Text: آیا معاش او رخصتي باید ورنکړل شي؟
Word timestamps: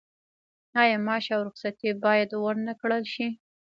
آیا 0.81 0.97
معاش 1.05 1.25
او 1.35 1.41
رخصتي 1.47 1.89
باید 2.05 2.29
ورنکړل 2.35 3.03
شي؟ 3.13 3.27